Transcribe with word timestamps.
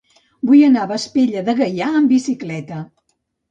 Vull 0.51 0.63
anar 0.67 0.85
a 0.85 0.89
Vespella 0.91 1.45
de 1.51 1.55
Gaià 1.61 1.91
amb 2.01 2.17
bicicleta. 2.17 2.83